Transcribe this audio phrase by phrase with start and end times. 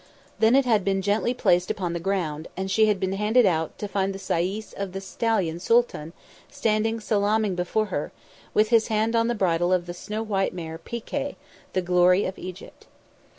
[0.39, 3.77] Then it had been gently placed upon the ground, and she had been handed out,
[3.77, 6.13] to find the sayis of the stallion Sooltan
[6.49, 8.11] standing salaaming before her,
[8.51, 11.37] with his hand on the bridle of the snow white mare, Pi Kay,
[11.73, 12.87] the glory of Egypt.